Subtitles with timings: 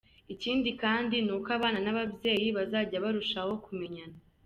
[0.33, 4.15] Ikindi kandi nuko abana n’ababyeyi bazajya barushaho kumenyana.